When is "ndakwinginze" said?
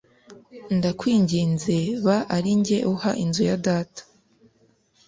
0.77-1.77